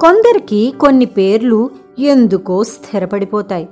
కొందరికి 0.00 0.74
కొన్ని 0.80 1.04
పేర్లు 1.04 1.70
ఎందుకో 1.98 2.64
స్థిరపడిపోతాయి. 2.64 3.68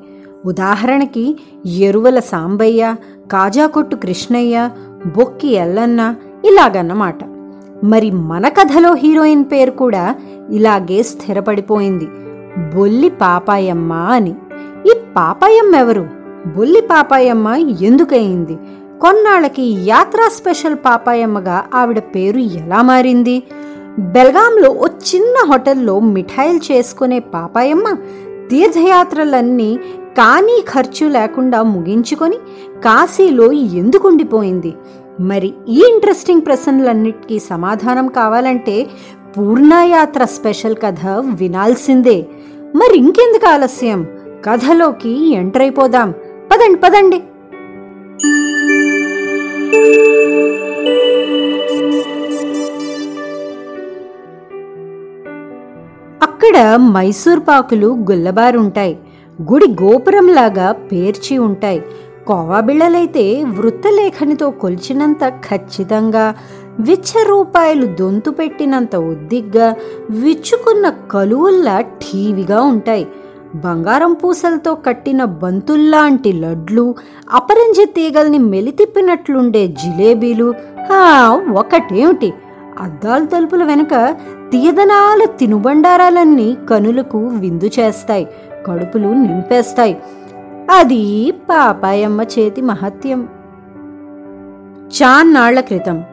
ఉదాహరణకి 0.46 1.38
ఎరువల 1.66 2.18
సాంబయ్య 2.18 2.94
కాజాకొట్టు 3.32 3.96
కృష్ణయ్య 3.96 4.70
బొక్కి 5.16 5.48
ఎల్లన్న 5.48 6.14
ఇలాగన్నమాట. 6.44 7.24
మరి 7.84 8.10
మన 8.10 8.48
కథలో 8.48 8.94
హీరోయిన్ 8.94 9.44
పేరు 9.52 9.70
కూడా 9.70 10.14
ఇలాగే 10.50 11.02
స్థిరపడిపోయింది. 11.02 12.08
బొల్లి 12.76 13.08
పాపాయమ్మ 13.08 13.92
అని. 13.92 14.34
ఈ 14.86 14.94
పాపాయమ్మ 15.16 15.74
ఎవరు 15.74 16.08
బొల్లి 16.56 16.80
పాపాయమ్మ 16.80 17.48
ఎందుకయింది? 17.80 18.58
కొన్నాళ్ళకి 19.00 19.62
యాత్రా 19.62 20.28
స్పెషల్ 20.28 20.76
పాపాయమ్మగా 20.76 21.64
ఆవిడ 21.74 21.98
పేరు 21.98 22.38
ఎలా 22.38 22.82
మారింది? 22.82 23.42
బెల్గాంలో 23.98 24.70
ఓ 24.70 24.86
చిన్న 24.86 25.52
హోటల్లో 25.52 26.00
మిఠాయిలు 26.00 26.72
చేసుకునే 26.72 27.18
పాపాయమ్మ 27.18 27.92
తీర్థయాత్రలన్నీ 28.50 29.76
కానీ 30.18 30.60
ఖర్చు 30.60 31.08
లేకుండా 31.08 31.62
ముగించుకొని 31.62 32.36
కాశీలో 32.84 33.52
ఎందుకు 33.52 34.08
ఉండిపోయింది? 34.08 34.74
మరి 35.20 35.54
ఈ 35.68 35.84
ఇంట్రెస్టింగ్ 35.88 36.40
ప్రశ్నలన్నిటికీ 36.40 37.38
సమాధానం 37.38 38.08
కావాలంటే 38.08 38.86
పూర్ణయాత్ర 39.38 40.24
స్పెషల్ 40.24 40.76
కథ 40.76 41.06
వినాల్సిందే. 41.06 42.26
మరి 42.76 42.98
ఇంకెందుకు 42.98 43.46
ఆలస్యం? 43.46 44.06
కథలోకి 44.44 45.32
ఎంటర్ 45.32 45.62
అయిపోదాం. 45.62 46.14
పదండి 46.52 46.80
పదండి. 46.80 47.22
అక్కడ 56.44 56.76
మైసూర్ 56.76 57.40
పాకులు 57.40 57.86
గుల్లబారుంటాయి. 58.10 58.98
గుడి 59.52 59.76
గోపురంలాగా 59.82 60.72
పేర్చి 60.72 61.38
ఉంటాయి. 61.38 61.82
కోవాబిళ్ళలైతే 62.26 63.44
వృత్తలేఖనితో 63.44 64.50
కొలిచినంత 64.50 65.28
ఖచ్చితంగా 65.28 66.34
విచ్చ 66.80 67.24
రూపాయలు 67.28 67.86
దొంతు 67.86 68.30
పెట్టినంత 68.30 68.96
ఒద్దిగ్గా 68.96 69.74
విచ్చుకున్న 70.10 70.88
కలువుల్లా 71.10 71.80
ఠీవిగా 71.80 72.62
ఉంటాయి. 72.62 73.06
బంగారం 73.54 74.12
పూసలతో 74.12 74.74
కట్టిన 74.74 75.24
బంతుల్లాంటి 75.24 76.32
లడ్లు 76.32 76.94
అపరంజ 77.32 77.76
తీగల్ని 77.96 78.38
మెలితిప్పినట్లుండే 78.38 79.66
జిలేబీలు 79.68 80.54
హా, 80.90 81.30
ఒకటేమిటి? 81.52 82.32
అద్దాల 82.80 83.24
తలుపుల 83.24 83.64
వెనుక 83.64 83.94
తీయదనాల 84.52 85.24
తినుబండారాలన్నీ 85.24 86.56
కనులకు 86.70 87.18
విందు 87.18 87.70
చేస్తాయి 87.78 88.28
కడుపులు 88.66 89.08
నింపేస్తాయి. 89.08 89.96
అది 90.70 91.30
పాపాయమ్మ 91.30 92.22
చేతి 92.22 92.60
మహత్యం. 92.60 93.28
చాన్నాళ్ళ 94.88 95.60
క్రితం 95.60 96.04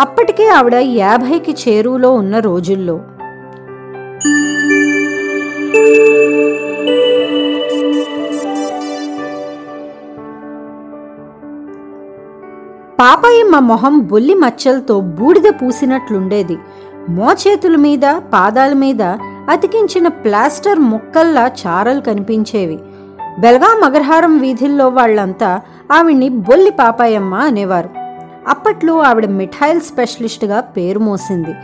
అప్పటికే 0.00 0.48
ఆవిడ 0.48 0.74
యాభైకి 0.74 1.56
చేరువలో 1.68 2.14
ఉన్న 2.14 2.38
రోజుల్లో. 2.38 3.00
పాపాయమ్మ 13.00 13.58
మొహం 13.58 13.98
బొల్లి 13.98 14.34
మచ్చలతో 14.34 15.00
బూడిద 15.00 15.48
పూసినట్లుండేది. 15.48 16.58
మోచేతుల 17.08 17.76
మీద 17.76 18.00
పాదాల 18.34 18.72
మీద 18.72 19.02
అతికించిన 19.50 20.08
ప్లాస్టర్ 20.08 20.78
ముక్కల్లా 20.78 21.50
చారలు 21.66 22.00
కనిపించేవి. 22.00 22.78
బెల్గాం 23.38 23.84
అగ్రహారం 23.84 24.38
వీధుల్లో 24.38 24.88
వాళ్ళంతా 24.88 25.60
ఆవిడ్ని 25.92 26.28
బొల్లి 26.28 26.70
పాపాయమ్మ 26.70 27.34
అనేవారు. 27.34 27.90
అప్పట్లో 28.48 28.98
ఆవిడ 28.98 29.26
మిఠాయిల్ 29.26 29.80
స్పెషలిస్ట్గా 29.80 30.60
పేరు 30.60 30.98
మోసింది. 30.98 31.54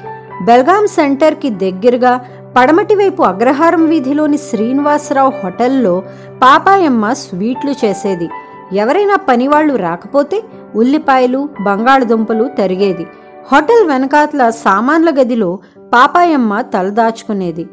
బెల్గాం 0.45 0.87
సెంటర్కి 0.87 1.51
దగ్గరగా 1.51 2.21
పడమటి 2.57 2.95
వైపు 2.95 3.23
అగ్రహారం 3.23 3.87
వీధిలోని 3.89 4.39
శ్రీనివాసరావు 4.39 5.33
హోటల్లో 5.43 6.03
పాపాయమ్మ 6.43 7.13
స్వీట్లు 7.13 7.71
చేసేది. 7.71 8.29
ఎవరైనా 8.73 9.17
పనివాళ్ళు 9.17 9.75
రాకపోతే 9.75 10.43
ఉల్లిపాయలు 10.75 11.49
బంగాళదుంపలు 11.63 12.51
తరిగేది. 12.59 13.07
హోటల్ 13.47 13.87
వెనకాతల 13.87 14.51
సామాన్ల 14.51 15.11
గదిలో 15.11 15.59
పాపాయమ్మ 15.95 16.61
తలదాచుకునేది 16.61 17.65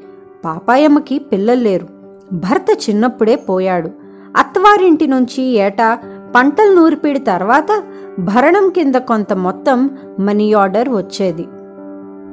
పాపాయమ్మకి 0.46 1.19
పిల్లలు 1.19 1.62
లేరు. 1.62 1.88
భర్త 2.34 2.90
చిన్నప్పుడే 2.90 3.35
పోయాడు. 3.35 3.90
అత్తవారింటి 4.38 5.08
నుంచి 5.08 5.44
ఏటా 5.44 5.97
పంటలు 6.35 6.75
నూరిపీడి 6.75 7.19
తర్వాత 7.19 7.84
భరణం 8.19 8.69
కింద 8.69 8.96
కొంత 8.96 9.34
మొత్తం 9.34 9.90
మనీ 10.19 10.53
ఆర్డర్ 10.53 10.90
వచ్చేది. 10.90 11.46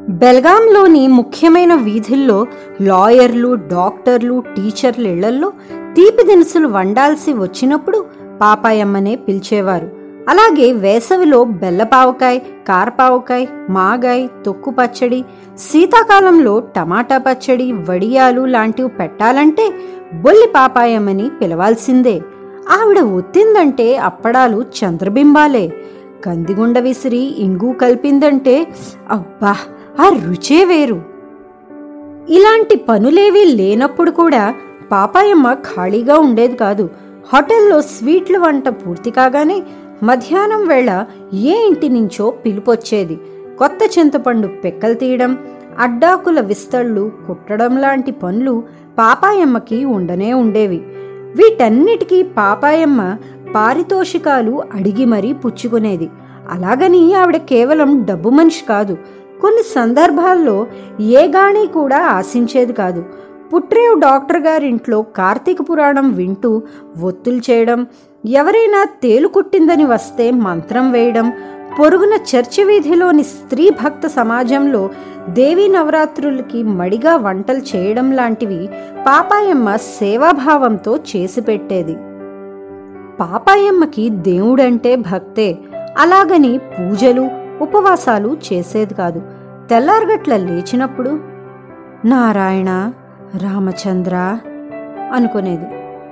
బెల్గాంలోని 0.09 1.09
ముఖ్యమైన 1.09 1.75
వీధుల్లో 1.75 2.47
లాయర్లు 2.83 3.55
డాక్టర్లు 3.55 4.43
టీచర్ల 4.57 5.07
ఇళ్ళల్లో 5.07 5.53
తీపి 5.95 6.27
దినుసులు 6.27 6.69
వండాల్సి 6.69 7.33
వచ్చినప్పుడు 7.33 8.05
పాపాయమ్మనే 8.41 9.15
పిలిచేవారు. 9.15 10.06
అలాగే 10.29 10.73
వేసవిలో 10.73 11.45
బెల్లపావకాయ 11.45 12.39
కారపావకాయ 12.39 13.47
మాగాయ్ 13.71 14.29
తొక్కు 14.47 14.71
పచ్చడి 14.71 15.25
శీతాకాలంలో 15.59 16.61
టమాటా 16.61 17.19
పచ్చడి 17.19 17.73
వడియాలు 17.73 18.45
లాంటివి 18.45 18.89
పెట్టాలంటే 18.89 19.73
బొల్లి 20.15 20.47
పాపాయమని 20.47 21.31
పిలవాల్సిందే. 21.43 22.21
ఆవిడ 22.71 22.99
ఒత్తిందంటే 22.99 23.97
అప్పడాలు 23.97 24.65
చంద్రబింబాలే. 24.79 25.73
కందిగుండ 26.25 26.79
విసిరి 26.79 27.25
ఇంగు 27.39 27.73
కలిపిందంటే 27.73 28.67
అబ్బా 29.11 29.57
ఆ 30.01 30.09
రుచే 30.09 30.65
వేరు. 30.65 31.03
ఇలాంటి 32.29 32.77
పనులేవీ 32.77 33.45
లేనప్పుడు 33.45 34.11
కూడా 34.11 34.55
పాపాయమ్మ 34.93 35.53
ఖాళీగా 35.53 36.19
ఉండేది 36.19 36.57
కాదు. 36.57 36.91
హోటల్లో 37.33 37.81
స్వీట్ల 37.81 38.39
వంట 38.39 38.69
పూర్తి 38.69 39.11
కాగానే 39.11 39.63
మధ్యాహ్నం 40.03 40.69
వేళ 40.69 41.05
ఏ 41.35 41.67
ఇంటి 41.67 41.89
నుంచో 41.89 42.31
పిలుపొచ్చేది. 42.31 43.19
కొత్త 43.59 43.99
చింతపండు 43.99 44.47
పెక్కలు 44.47 44.95
తీయడం 44.95 45.39
అడ్డాకుల 45.79 46.41
విస్తళ్ళు 46.41 47.13
కుట్టడం 47.27 47.77
లాంటి 47.77 48.13
పనులు 48.13 48.63
పాపాయమ్మకి 48.99 49.85
ఉండనే 49.85 50.33
ఉండేవి. 50.33 50.77
వీటన్నిటికీ 51.37 52.23
పాపాయమ్మ 52.23 53.17
పారితోషికాలు 53.55 54.63
అడిగి 54.75 55.05
మరీ 55.05 55.33
పుచ్చుకునేది. 55.33 56.11
అలాగని 56.51 57.15
ఆవిడ 57.15 57.37
కేవలం 57.37 58.05
డబ్బు 58.05 58.29
మనిషి 58.29 58.65
కాదు 58.65 58.99
కొన్ని 59.43 59.63
సందర్భాల్లో 59.63 60.67
ఏ 61.01 61.27
గాణి 61.27 61.67
కూడా 61.67 61.99
ఆశించేది 61.99 62.73
కాదు. 62.73 63.05
పుట్రేవ్ 63.53 64.01
డాక్టర్ 64.01 64.43
గారింట్లో 64.43 65.03
కార్తీక 65.03 65.57
పురాణం 65.71 66.13
వింటూ 66.13 66.63
ఒత్తులు 67.03 67.41
చేయడం 67.51 67.87
ఎవరైనా 68.27 68.87
తేలు 69.03 69.29
కుట్టిందని 69.29 69.85
వస్తే 69.85 70.31
మంత్రం 70.31 70.93
వేయడం 70.93 71.33
పొరుగున 71.81 72.13
చర్చి 72.13 72.65
వీధిలోని 72.65 73.23
స్త్రీ 73.23 73.71
భక్త 73.71 74.07
సమాజంలో 74.07 74.91
దేవీ 75.29 75.69
నవరాత్రులకి 75.69 76.63
మడిగా 76.63 77.17
వంటలు 77.17 77.63
చేయడం 77.77 78.13
లాంటివి 78.13 78.69
పాపాయమ్మ 79.07 79.77
సేవాభావంతో 79.77 80.97
చేసి 80.97 81.41
పెట్టేది. 81.41 81.95
పాపాయమ్మకి 83.21 84.11
దేవుడంటే 84.11 84.97
భక్తే. 84.97 85.59
అలాగని 85.99 86.59
పూజలు 86.59 87.29
ఉపవాసాలు 87.61 88.37
చేసేది 88.53 88.95
కాదు. 88.95 89.23
తెల్లారగట్ల 89.71 90.37
లేచినప్పుడు 90.37 91.21
నారాయణ 92.05 92.93
రామచంద్ర 93.35 94.39
అనుకునేది. 95.13 95.67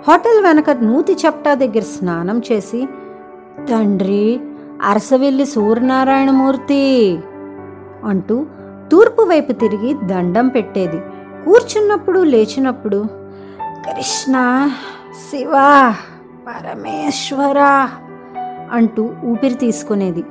హోటల్ 0.09 0.45
వెనక 0.45 0.71
నూతి 0.71 1.13
చప్టా 1.13 1.55
దగ్గర 1.55 1.81
స్నానం 1.81 2.43
చేసి 2.53 2.89
తండ్రి 3.71 4.41
అరసవెల్లి 4.83 5.47
సూర్యనారాయణమూర్తి 5.47 7.19
అంటూ 8.05 8.47
తూర్పు 8.93 9.23
వైపు 9.23 9.53
తిరిగి 9.53 9.95
దండం 9.95 10.49
పెట్టేది. 10.49 10.99
కూర్చున్నప్పుడు 11.45 12.21
లేచినప్పుడు 12.21 13.05
కృష్ణ 13.65 14.69
శివ 15.31 15.53
పరమేశ్వర 16.47 17.89
అంటూ 18.73 19.11
ఊపిరి 19.25 19.55
తీసుకునేది. 19.55 20.23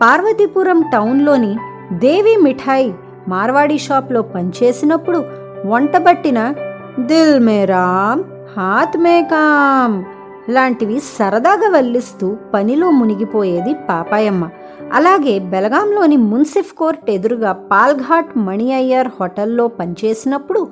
పార్వతీపురం 0.00 0.84
టౌన్లోని 0.92 1.56
దేవి 1.92 2.36
మిఠాయి 2.36 2.94
మార్వాడీ 3.28 3.78
షాప్లో 3.78 4.22
పనిచేసినప్పుడు 4.22 5.24
వంటబట్టిన 5.64 6.54
దిల్ 7.00 7.40
మే 7.40 7.64
రామ్ 7.64 8.22
హాత్ 8.56 8.96
మే 8.98 9.22
కామ్ 9.22 10.04
లాంటివి 10.50 11.00
సరదాగా 11.00 11.68
వల్లిస్తూ 11.76 12.36
పనిలో 12.54 12.90
మునిగిపోయేది 12.90 13.74
పాపాయమ్మ. 13.74 14.48
అలాగే 14.92 15.38
బెలగాంలోని 15.38 16.16
మున్సిఫ్ 16.16 16.74
కోర్ట్ 16.74 17.10
ఎదురుగా 17.10 17.52
పాల్ఘాట్ 17.52 18.38
మణి 18.38 18.72
అయ్యర్ 18.72 19.08
హోటల్లో 19.20 19.68
పనిచేసినప్పుడు 19.68 20.68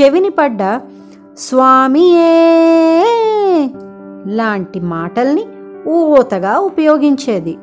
చెవిని 0.00 0.30
పడ్డ 0.30 0.80
స్వామియే 1.38 2.34
లాంటి 4.34 4.80
మాటల్ని 4.80 5.46
ఊతగా 5.88 6.58
ఉపయోగించేది. 6.58 7.58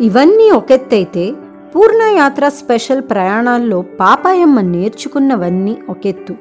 ఇవన్నీ 0.00 0.50
ఒకెత్తైతే 0.50 1.34
పూర్ణయాత్ర 1.74 2.48
స్పెషల్ 2.48 3.00
ప్రయాణాల్లో 3.00 3.84
పాపాయమ్మ 4.00 4.60
నేర్చుకున్నవన్నీ 4.60 5.78
ఒకెత్తు. 5.88 6.34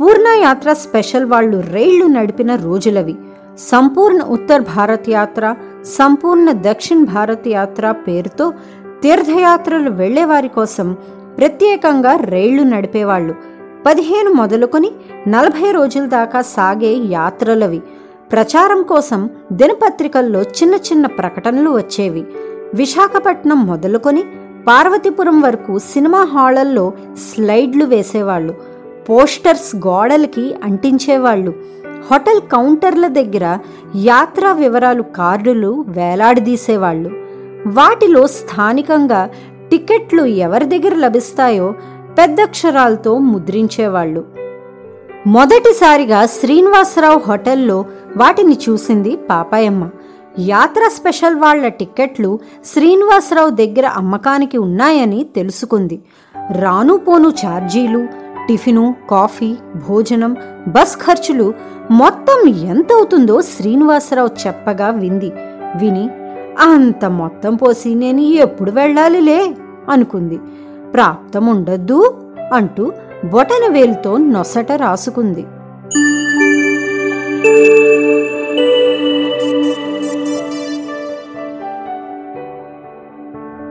పూర్ణయాత్ర 0.00 0.72
స్పెషల్ 0.72 1.24
వాళ్ళు 1.24 1.62
రైళ్ళు 1.72 2.06
నడిపిన 2.06 2.54
రోజులవి. 2.54 3.14
సంపూర్ణ 3.58 4.22
ఉత్తర్ 4.22 4.62
భారత్ 4.62 5.10
యాత్ర 5.10 5.54
సంపూర్ణ 5.84 6.52
దక్షిణ్ 6.52 7.06
భారత్ 7.06 7.48
యాత్ర 7.48 7.92
పేరుతో 7.92 8.52
తీర్థయాత్రలు 9.02 9.90
వెళ్ళేవారి 9.90 10.48
కోసం 10.48 10.96
ప్రత్యేకంగా 11.38 12.16
రైళ్ళు 12.16 12.62
నడిపేవాళ్ళు. 12.62 13.34
పదిహేను 13.86 14.32
మొదలుకొని 14.32 14.90
నలభై 15.28 15.70
రోజుల 15.70 16.06
దాకా 16.06 16.40
సాగే 16.40 17.00
యాత్రలవి. 17.04 17.82
ప్రచారం 18.32 18.82
కోసం 18.82 19.30
దినపత్రికల్లో 19.52 20.42
చిన్న 20.42 20.74
చిన్న 20.74 21.06
ప్రకటనలు 21.06 21.70
వచ్చేవి. 21.70 22.26
విశాఖపట్నం 22.74 23.66
మొదలుకొని 23.66 24.22
పార్వతీపురం 24.68 25.40
వరకు 25.40 25.78
సినిమా 25.78 26.24
హాళ్ళల్లో 26.24 26.92
స్లైడ్లు 27.14 27.84
వేసేవాళ్ళు 27.84 28.54
పోస్టర్స్ 29.10 29.76
గోడలకి 29.76 30.54
అంటించేవాళ్ళు. 30.64 31.50
హోటల్ 32.10 32.40
కౌంటర్ల 32.40 33.06
దగ్గర 33.06 33.58
యాత్రా 33.96 34.52
వివరాలు 34.52 35.02
కార్డులు 35.02 35.84
వేలాడదీసేవాళ్ళు. 35.88 37.08
వాటిలో 37.66 38.26
స్థానికంగా 38.26 39.30
టికెట్లు 39.70 40.24
ఎవరి 40.24 40.64
దగ్గర 40.64 40.94
లభిస్తాయో 40.94 41.74
పెద్దక్షరాలతో 42.18 43.18
ముద్రించేవాళ్ళు. 43.18 44.24
మొదటిసారిగా 45.26 46.26
శ్రీనివాసరావు 46.26 47.18
హోటల్లో 47.18 47.84
వాటిని 48.16 48.58
చూసింది 48.68 49.16
పాపాయమ్మ. 49.30 49.88
యాత్ర 50.38 50.90
స్పెషల్ 50.94 51.34
వాళ్ళ 51.34 51.68
టిక్కెట్లు 51.68 52.38
శ్రీనివాసరావు 52.64 53.50
దగ్గర 53.50 53.86
అమ్మకానికి 53.86 54.58
ఉన్నాయని 54.58 55.26
తెలుసుకుంది. 55.36 56.00
రాను 56.52 56.96
పోను 56.96 57.28
ఛార్జీలు 57.28 58.08
టిఫిను 58.48 58.94
కాఫీ 59.10 59.54
భోజనం 59.88 60.36
బస్ 60.68 60.96
ఖర్చులు 60.96 61.54
మొత్తం 61.90 62.48
ఎంత 62.48 62.92
అవుతుందో 62.92 63.42
శ్రీనివాసరావు 63.42 64.30
చెప్పగా 64.46 64.90
వింది. 64.90 65.32
విని 65.76 66.10
అంత 66.58 67.04
మొత్తం 67.04 67.54
పోసి 67.54 67.94
నేను 67.94 68.20
ఎప్పుడు 68.20 68.70
వెళ్ళాలిలే? 68.70 69.54
అనుకుంది. 69.90 70.38
ప్రాప్తం 70.94 71.46
ఉండద్దు 71.46 72.22
అంటూ 72.52 72.92
బొటన 73.24 73.72
వేలుతో 73.72 74.16
నొసట 74.16 74.72
రాసుకుంది. 74.72 75.46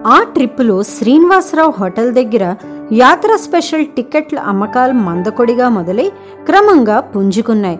ఆ 0.07 0.23
ట్రిప్పులో 0.23 0.83
శ్రీనివాసరావు 0.83 1.73
హోటల్ 1.79 2.13
దగ్గర 2.13 2.55
యాత్ర 2.91 3.35
స్పెషల్ 3.35 3.85
టిక్కెట్ల 3.85 4.39
అమ్మకాలు 4.39 4.93
మందకొడిగా 4.93 5.69
మొదలై 5.69 6.11
క్రమంగా 6.45 6.99
పుంజుకున్నాయి. 6.99 7.79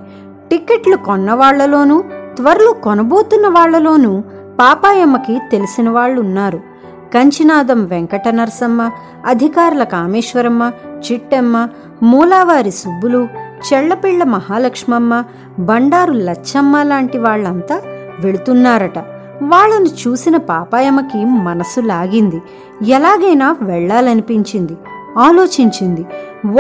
టిక్కెట్లు 0.52 0.98
కొన్న 0.98 1.34
వాళ్ళలోనూ 1.34 2.04
త్వరలో 2.36 2.74
కొనబోతున్న 2.74 3.48
వాళ్ళలోనూ 3.48 4.12
పాపాయమ్మకి 4.60 5.40
తెలిసిన 5.52 5.90
వాళ్ళు 5.90 6.22
ఉన్నారు 6.22 6.60
కంచినాదం 7.14 7.86
వెంకట 7.86 8.28
నరసమ్మ 8.28 8.92
అధికారుల 9.26 9.84
కామేశ్వరమ్మ 9.84 10.72
చిట్టమ్మ 11.06 11.68
మూలావారి 12.04 12.72
సుబ్బులు 12.72 13.28
చెళ్ళపిళ్ళ 13.68 14.24
మహాలక్ష్మమ్మ 14.24 15.24
బండారు 15.60 16.12
లచ్చమ్మ 16.14 16.82
లాంటి 16.82 17.18
వాళ్ళంతా 17.18 17.82
వెళుతున్నారట. 18.20 19.00
వాళ్ళను 19.44 19.86
చూసిన 19.86 20.38
పాపాయమ్మకి 20.38 21.26
మనసు 21.26 21.82
లాగింది. 21.82 22.42
ఎలాగైనా 22.88 23.56
వెళ్ళాలనిపించింది. 23.62 24.78
ఆలోచించింది. 25.18 26.06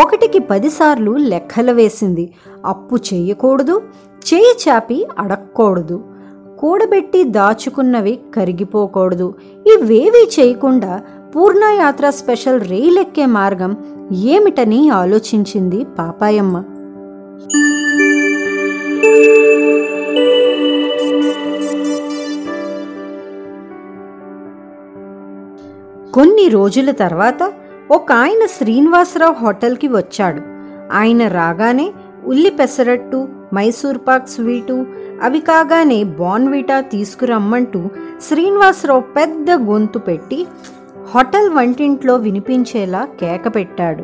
ఒకటికి 0.02 0.40
పదిసార్లు 0.40 1.12
లెక్కలు 1.12 1.72
వేసింది. 1.72 2.34
అప్పు 2.66 2.96
చెయ్యకూడదు 2.96 3.82
చేయి 4.34 4.58
చాపి 4.70 5.08
అడక్కూడదు. 5.20 6.04
కూడబెట్టి 6.60 7.24
దాచుకున్నవి 7.24 8.20
కరిగిపోకూడదు. 8.36 9.34
ఇవేవీ 9.68 10.30
చేయకుండా 10.40 11.02
పూర్ణయాత్ర 11.36 12.10
స్పెషల్ 12.10 12.62
రైలెక్కే 12.62 13.26
మార్గం 13.26 13.78
ఏమిటని 14.12 14.90
ఆలోచించింది 14.90 15.84
పాపాయమ్మ. 15.84 16.64
కొన్ని 26.18 26.50
రోజుల 26.50 26.92
తర్వాత 26.92 27.52
ఒక 27.92 28.12
ఆయన 28.12 28.46
శ్రీనివాసరావు 28.46 29.34
హోటల్కి 29.34 29.88
వచ్చాడు. 29.88 30.42
ఆయన 30.94 31.28
రాగానే 31.28 31.94
ఉల్లి 32.26 32.50
పెసరట్టు 32.50 33.28
మైసూర్ 33.54 33.98
పాక్ 34.08 34.30
స్వీటు 34.30 34.86
అవి 35.22 35.40
కాగానే 35.40 36.04
బాన్విటా 36.04 36.80
తీసుకురమ్మంటూ 36.80 37.90
శ్రీనివాసరావు 38.22 39.02
పెద్ద 39.02 39.52
గొంతు 39.52 40.00
పెట్టి 40.00 40.48
హోటల్ 41.16 41.50
వంటింట్లో 41.50 42.16
వినిపించేలా 42.16 43.08
కేక 43.22 43.56
పెట్టాడు. 43.56 44.04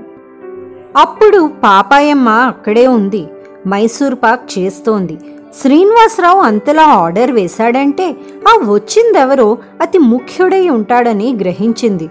అప్పుడు 0.97 1.51
పాపాయమ్మ 1.63 2.29
అక్కడే 2.29 2.87
ఉంది. 2.87 3.27
మైసూర్ 3.67 4.15
పాక్ 4.15 4.59
చేస్తోంది. 4.59 5.17
శ్రీనివాసరావు 5.61 6.41
అంతలా 6.41 6.83
ఆర్డర్ 6.83 7.31
వేశాడంటే 7.31 8.15
ఆ 8.47 8.71
వచ్చిందెవరో 8.71 9.57
అతి 9.81 9.97
ముఖ్యుడై 9.97 10.69
ఉంటాడని 10.69 11.37
గ్రహించింది. 11.41 12.09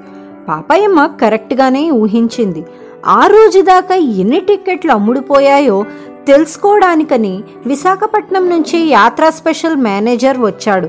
పాపయ్యమ్మ 0.48 1.06
కరెక్ట్గానే 1.06 1.90
ఊహించింది. 1.90 2.64
ఆ 3.06 3.26
రోజు 3.26 3.60
దాకా 3.60 3.94
ఎన్ని 3.94 4.40
టిక్కెట్లు 4.40 4.92
అమ్ముడుపోయాయో 4.92 5.84
తెలుసుకోవడానికని 6.26 7.42
విశాఖపట్నం 7.66 8.50
నుంచి 8.50 8.78
యాత్రా 8.78 9.30
స్పెషల్ 9.30 9.76
మేనేజర్ 9.76 10.38
వచ్చాడు. 10.40 10.86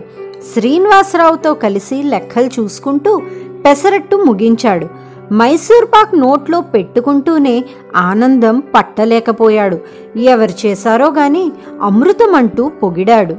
శ్రీనివాసరావుతో 0.54 1.54
కలిసి 1.54 2.04
లెక్కలు 2.04 2.50
చూసుకుంటూ 2.60 3.22
పెసరట్టు 3.66 4.16
ముగించాడు. 4.16 4.88
మైసూర్ 5.34 5.86
పాక్ 5.86 6.20
నోట్లో 6.20 6.62
పెట్టుకుంటూనే 6.62 7.66
ఆనందం 7.96 8.64
పట్టలేకపోయాడు. 8.76 9.80
ఎవరు 10.18 10.66
చేశారో 10.66 11.12
గాని 11.12 11.52
అమృతం 11.82 12.36
అంటూ 12.36 12.70
పొగిడాడు. 12.70 13.36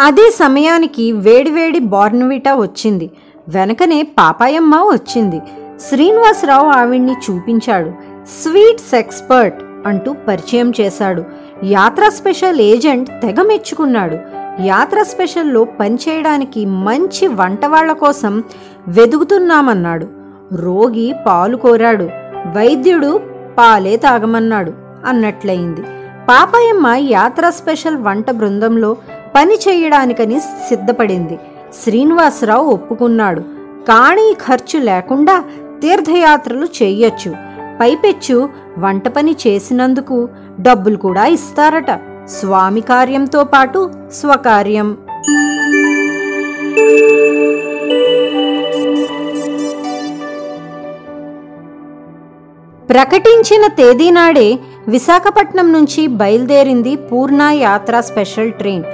అదే 0.00 0.30
సమయానికి 0.30 1.12
వేడివేడి 1.12 1.78
బార్న్విటా 1.78 2.54
వచ్చింది. 2.54 3.10
వెనకనే 3.48 4.02
పాపాయమ్మ 4.02 4.74
వచ్చింది. 4.76 5.40
శ్రీనివాసరావు 5.80 6.66
ఆవిడ్ని 6.66 7.12
చూపించాడు. 7.12 7.92
స్వీట్స్ 8.42 8.94
ఎక్స్పర్ట్ 8.94 9.62
అంటూ 9.86 10.14
పరిచయం 10.28 10.72
చేశాడు. 10.80 11.24
యాత్రా 11.64 12.08
స్పెషల్ 12.08 12.60
ఏజెంట్ 12.60 13.08
తెగ 13.08 13.42
మెచ్చుకున్నాడు. 13.42 14.18
యాత్ర 14.62 15.02
స్పెషల్లో 15.02 15.64
పనిచేయడానికి 15.64 16.66
మంచి 16.66 17.26
వంటవాళ్ళ 17.26 17.92
కోసం 17.92 18.44
వెదుగుతున్నామన్నాడు 18.88 20.17
రోగి 20.52 21.14
పాలు 21.26 21.56
కోరాడు. 21.56 22.04
వైద్యుడు 22.56 23.20
పాలే 23.58 23.96
తాగమన్నాడు 23.96 24.72
అన్నట్లయింది. 25.06 25.82
పాపయమ్మ 26.28 26.94
యాత్ర 26.96 27.50
స్పెషల్ 27.50 27.96
వంట 27.96 28.30
బృందంలో 28.30 28.96
పని 29.36 29.54
చేయడానికని 29.54 30.40
సిద్ధపడింది. 30.40 31.38
శ్రీనివాసరావు 31.82 32.70
ఒప్పుకున్నాడు. 32.70 33.40
కానీ 33.88 34.34
ఖర్చు 34.34 34.78
లేకుండా 34.78 35.44
తీర్థయాత్రలు 35.82 36.64
చేయొచ్చు. 36.64 37.34
పైపెచ్చు 37.80 38.48
వంట 38.78 39.08
పని 39.08 39.36
చేసినందుకు 39.46 40.28
డబ్బులు 40.60 40.96
కూడా 40.96 41.26
ఇస్తారట. 41.26 42.00
స్వామి 42.26 42.80
కార్యంతో 42.80 43.44
పాటు 43.44 43.90
స్వకార్యం. 44.12 44.96
ప్రకటించిన 52.90 53.66
తేదీ 53.66 54.10
నాడే 54.10 54.58
విశాఖపట్నం 54.88 55.72
నుంచి 55.72 56.06
బయలుదేరింది 56.20 56.96
పూర్ణ 56.96 57.42
యాత్ర 57.42 58.00
స్పెషల్ 58.00 58.52
ట్రైన్. 58.52 58.84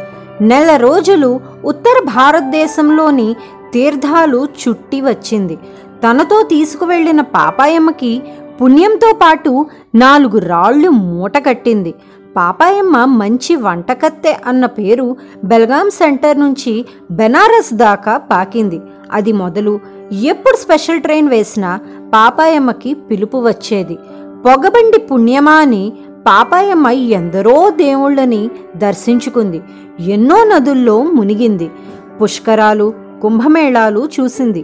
నెల 0.40 0.70
రోజులు 0.76 1.40
ఉత్తర 1.64 1.96
భారతదేశంలోని 2.04 3.28
తీర్థాలు 3.72 4.48
చుట్టి 4.62 5.00
వచ్చింది. 5.00 5.56
తనతో 6.04 6.42
తీసుకువెళ్ళిన 6.42 7.20
పాపాయమ్మకి 7.20 8.22
పుణ్యంతో 8.60 9.12
పాటు 9.22 9.66
నాలుగు 9.94 10.38
రాళ్ళు 10.38 10.88
మూట 10.88 11.38
కట్టింది. 11.46 11.94
పాపాయమ్మ 12.36 13.04
మంచి 13.04 13.54
వంటకత్తె 13.56 14.36
అన్న 14.46 14.66
పేరు 14.66 15.16
బెల్గాం 15.44 15.90
సెంటర్ 15.90 16.38
నుంచి 16.40 16.84
బెనారస్ 17.10 17.74
దాకా 17.74 18.16
పాకింది. 18.32 18.80
అది 19.12 19.32
మొదలు 19.32 19.80
ఎప్పుడు 20.12 20.56
స్పెషల్ 20.56 21.00
ట్రైన్ 21.00 21.28
వేసినా 21.28 21.80
పాపాయమ్మకి 22.14 22.94
పిలుపు 22.94 23.38
వచ్చేది. 23.38 23.94
పొగబండి 24.44 24.98
పుణ్యమా 24.98 25.52
అని 25.52 25.92
పాపాయమ్మ 26.26 26.88
ఎందరో 26.88 27.70
దేవుళ్ళని 27.70 28.50
దర్శించుకుంది. 28.76 29.62
ఎన్నో 30.00 30.44
నదుల్లో 30.44 31.02
మునిగింది. 31.02 31.70
పుష్కరాలు 32.22 32.94
కుంభమేళాలు 33.22 34.08
చూసింది. 34.20 34.62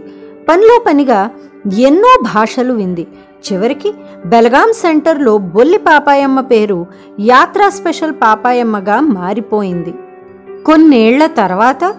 పనిలో 0.49 0.83
పనిగా 0.87 1.29
ఎన్నో 1.77 2.21
భాషలు 2.33 2.73
వింది. 2.73 3.07
చివరికి 3.51 3.93
బెలగాం 4.25 4.73
సెంటర్లో 4.73 5.37
బొల్లి 5.37 5.77
పాపాయమ్మ 5.77 6.41
పేరు 6.41 6.85
యాత్రా 7.19 7.69
స్పెషల్ 7.69 8.11
పాపాయమ్మగా 8.11 8.99
మారిపోయింది. 8.99 9.93
కొన్నేళ్ళ 10.65 11.25
తర్వాత 11.25 11.95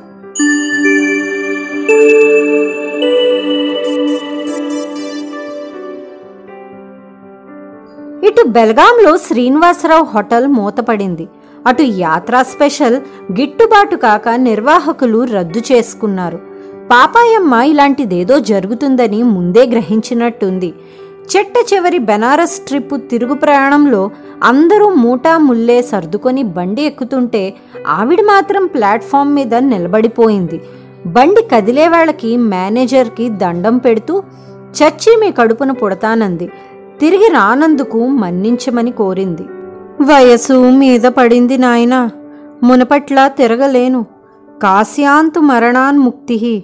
ఇటు 8.26 8.43
బెల్గాంలో 8.57 9.12
శ్రీనివాసరావు 9.26 10.05
హోటల్ 10.11 10.47
మూతపడింది. 10.57 11.25
అటు 11.67 11.85
యాత్రా 12.02 12.41
స్పెషల్ 12.43 12.97
గిట్టుబాటు 13.38 13.97
కాక 14.05 14.29
నిర్వాహకులు 14.49 15.21
రద్దు 15.35 15.61
చేసుకున్నారు. 15.71 16.38
పాపాయమ్మ 16.93 17.55
ఇలాంటిదేదో 17.73 18.37
జరుగుతుందని 18.50 19.21
ముందే 19.35 19.64
గ్రహించినట్టుంది. 19.73 20.71
చెట్ట 21.33 21.55
చివరి 21.71 21.99
బెనారస్ 22.09 22.57
ట్రిప్ 22.69 22.95
తిరుగు 23.11 23.35
ప్రయాణంలో 23.35 24.02
అందరూ 24.45 24.87
మూటా 25.05 25.35
ముల్లే 25.38 25.83
సర్దుకొని 25.83 26.43
బండి 26.57 26.83
ఎక్కుతుంటే 26.83 27.43
ఆవిడ 27.99 28.21
మాత్రం 28.33 28.64
ప్లాట్ఫామ్ 28.67 29.35
మీద 29.35 29.55
నిలబడిపోయింది. 29.73 30.59
బండి 31.17 31.43
కదిలే 31.52 31.87
వాళ్ళకి 31.88 32.37
మేనేజర్కి 32.52 33.26
దండం 33.43 33.76
పెడుతూ 33.79 34.17
చచ్చి 34.79 35.12
మీ 35.21 35.31
కడుపున 35.38 35.71
పుడతానంది. 35.71 36.47
తిరిగి 37.03 37.29
రానందుకు 37.33 38.07
మన్నించమని 38.07 38.91
కోరింది. 38.91 39.43
వయసు 40.03 40.53
మీద 40.53 41.01
పడింది 41.01 41.59
నాయనా 41.59 42.11
మునపట్లా 42.63 43.29
తిరగలేను. 43.29 44.07
కాశ్యాంతు 44.63 45.41
మరణాన్ముక్తి 45.41 46.63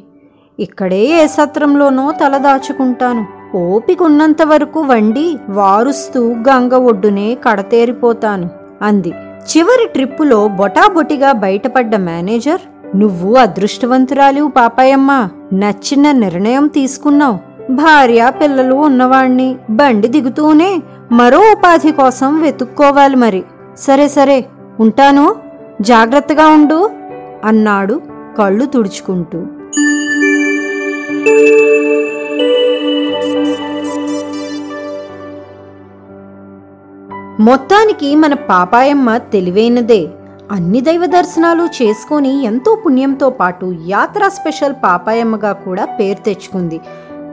ఇక్కడే 0.58 1.00
ఏ 1.04 1.26
సత్రంలోనో 1.26 2.12
తలదాచుకుంటాను 2.12 3.26
ఓపికున్నంత 3.56 4.42
వరకు 4.42 4.80
వండి 4.80 5.36
వారుస్తూ 5.48 6.22
గంగ 6.48 6.74
ఒడ్డునే 6.74 7.36
కడతేరిపోతాను 7.48 8.50
అంది. 8.82 9.12
చివరి 9.50 9.88
ట్రిప్పులో 9.92 10.48
బొటాబొటిగా 10.48 11.32
బయటపడ్డ 11.32 11.96
మేనేజర్ 11.96 12.60
నువ్వు 12.96 13.34
అదృష్టవంతురాలివు 13.34 14.48
పాపాయమ్మ. 14.48 15.28
నచ్చిన 15.52 16.12
నిర్ణయం 16.12 16.66
తీసుకున్నావు. 16.66 17.47
భార్య 17.70 18.32
పిల్లలు 18.42 18.74
ఉన్నవాణ్ణి 18.74 19.56
బండి 19.70 20.08
దిగుతూనే 20.08 20.82
మరో 21.12 21.38
ఉపాధి 21.38 21.92
కోసం 21.92 22.40
వెతుక్కోవాలి 22.40 23.16
మరి. 23.16 23.44
సరే 23.78 24.08
సరే 24.08 24.46
ఉంటాను. 24.80 25.34
జాగ్రత్తగా 25.80 26.48
ఉండు 26.48 26.90
అన్నాడు 27.44 28.00
కళ్ళు 28.38 28.64
తుడుచుకుంటూ. 28.64 29.38
మొత్తానికి 37.42 38.16
మన 38.16 38.34
పాపాయమ్మ 38.34 39.16
తెలివైనదే. 39.16 40.08
అన్ని 40.52 40.80
దైవ 40.80 41.06
దర్శనాలు 41.06 41.62
చేసుకొని 41.62 42.44
ఎంతో 42.44 42.78
పుణ్యంతో 42.86 43.30
పాటు 43.30 43.74
యాత్రా 43.86 44.28
స్పెషల్ 44.28 44.74
పాపాయమ్మగా 44.84 45.52
కూడా 45.52 45.84
పేరు 45.84 46.24
తెచ్చుకుంది. 46.24 46.80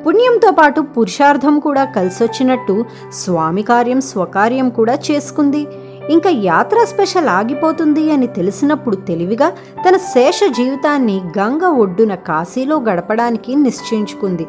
పుణ్యంతో 0.06 0.50
పాటు 0.52 0.80
పురుషార్థం 0.96 1.56
కూడా 1.60 1.84
కలిసొచ్చినట్టు 1.96 2.86
స్వామి 3.14 3.64
కార్యం 3.64 4.02
స్వకార్యం 4.02 4.68
కూడా 4.70 4.96
చేసుకుంది. 5.08 5.62
ఇంకా 6.10 6.32
యాత్ర 6.44 6.78
స్పెషల్ 6.84 7.30
ఆగిపోతుంది 7.30 8.04
అని 8.12 8.28
తెలిసినప్పుడు 8.28 8.96
తెలివిగా 9.10 9.48
తన 9.86 9.98
శేష 10.14 10.40
జీవితాన్ని 10.58 11.18
గంగ 11.38 11.64
ఒడ్డున 11.84 12.16
కాశీలో 12.30 12.78
గడపడానికి 12.90 13.56
నిశ్చయించుకుంది. 13.56 14.46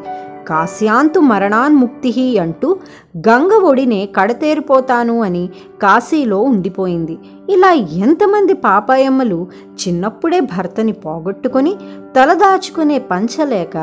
కాశ్యాంతు 0.47 1.19
మరణాన్ముక్తి 1.19 2.39
అంటూ 2.39 2.77
గంగ 3.17 3.53
ఒడినే 3.53 4.09
కడతేరిపోతాను 4.15 5.21
అని 5.21 5.49
కాశీలో 5.81 6.39
ఉండిపోయింది. 6.41 7.17
ఇలా 7.49 7.71
ఎంతమంది 7.73 8.53
పాపాయమ్మలు 8.53 9.47
చిన్నప్పుడే 9.81 10.39
భర్తని 10.39 10.91
పోగొట్టుకొని 10.91 11.75
తలదాచుకునే 12.15 12.99
పంచలేక 12.99 13.77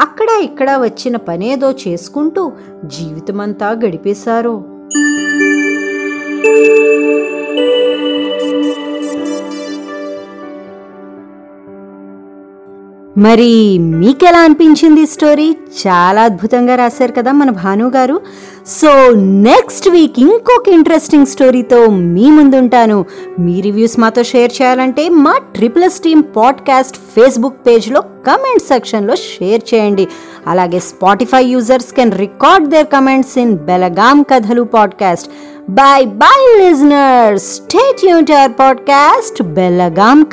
అక్కడ 0.00 0.30
ఇక్కడ 0.42 0.70
వచ్చిన 0.76 1.16
పనేదో 1.16 1.70
చేసుకుంటూ 1.88 2.52
జీవితమంతా 2.86 3.70
గడిపేశారో. 3.84 4.56
మరి 13.18 13.78
మీకెలా 13.78 14.38
అనిపించింది 14.38 15.00
ఈ 15.00 15.06
స్టోరీ? 15.06 15.56
చాలా 15.86 16.22
అద్భుతంగా 16.22 16.74
రాశారు 16.74 17.12
కదా 17.12 17.32
మన 17.32 17.50
Bhanu 17.50 17.88
garu. 17.88 18.20
So 18.66 19.10
next 19.16 19.88
week 19.88 20.18
ఇంకొక 20.18 20.68
ఇంట్రెస్టింగ్ 20.68 21.26
స్టోరీతో 21.26 21.86
మీ 21.86 22.30
ముందుంటాను. 22.30 23.04
మీ 23.38 23.60
రివ్యూస్ 23.60 23.98
మాతో 23.98 24.22
షేర్ 24.22 24.52
చేయాలంటే 24.62 25.08
మా 25.08 25.38
triple S 25.54 26.00
team 26.00 26.22
podcast 26.36 26.96
Facebook 26.96 27.66
పేజ్లో 27.66 28.00
కమెంట్ 28.00 28.62
సెక్షన్లో 28.62 29.16
షేర్ 29.16 29.74
చేయండి. 29.74 30.08
అలాగే 30.46 30.78
Spotify 30.78 31.44
users 31.44 31.92
can 31.92 32.18
record 32.18 32.68
their 32.68 32.86
comments 32.86 33.38
in 33.38 33.56
Belgaum 33.56 34.22
కథలు 34.22 34.62
podcast. 34.62 35.30
Bye 35.70 36.06
bye 36.06 36.60
listeners! 36.60 37.44
Stay 37.44 37.84
tuned 37.94 38.26
to 38.26 38.32
our 38.32 38.50
podcast, 38.50 39.54
Belagam 39.54 40.24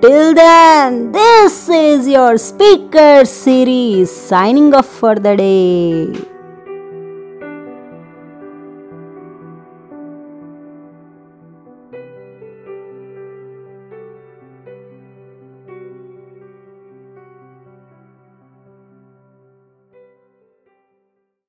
Till 0.00 0.32
then, 0.32 1.10
this 1.10 1.68
is 1.68 2.06
your 2.06 2.38
speaker 2.38 3.24
series 3.24 4.14
signing 4.14 4.72
off 4.72 4.86
for 4.86 5.16
the 5.16 5.34
day. 5.36 6.27